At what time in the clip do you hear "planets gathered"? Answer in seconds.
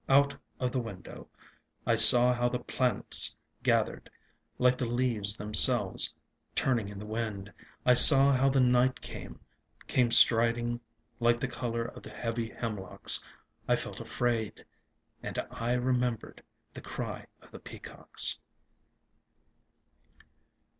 2.59-4.09